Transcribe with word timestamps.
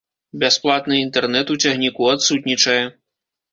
Бясплатны 0.43 0.95
інтэрнэт 1.01 1.53
у 1.57 1.59
цягніку 1.67 2.11
адсутнічае. 2.17 2.81